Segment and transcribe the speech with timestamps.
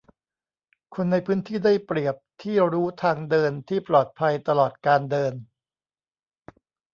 [0.95, 5.33] คนในพื้นที่ได้เปรียบที่รู้ทางเดินที่ปลอดภัยตลอดการเดิน